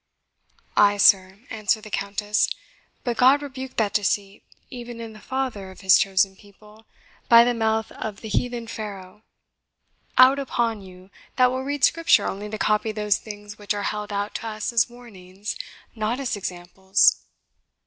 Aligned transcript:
"Ay, 0.75 0.97
sir," 0.97 1.41
answered 1.51 1.83
the 1.83 1.91
Countess; 1.91 2.49
"but 3.03 3.17
God 3.17 3.43
rebuked 3.43 3.77
that 3.77 3.93
deceit 3.93 4.41
even 4.71 4.99
in 4.99 5.13
the 5.13 5.19
father 5.19 5.69
of 5.69 5.81
His 5.81 5.99
chosen 5.99 6.35
people, 6.35 6.87
by 7.29 7.43
the 7.43 7.53
mouth 7.53 7.91
of 7.91 8.21
the 8.21 8.27
heathen 8.27 8.65
Pharaoh. 8.65 9.21
Out 10.17 10.39
upon 10.39 10.81
you, 10.81 11.11
that 11.35 11.51
will 11.51 11.61
read 11.61 11.83
Scripture 11.83 12.25
only 12.25 12.49
to 12.49 12.57
copy 12.57 12.91
those 12.91 13.19
things 13.19 13.59
which 13.59 13.75
are 13.75 13.83
held 13.93 14.11
out 14.11 14.33
to 14.33 14.47
us 14.47 14.73
as 14.73 14.89
warnings, 14.89 15.55
not 15.93 16.19
as 16.19 16.35
examples!" 16.35 17.17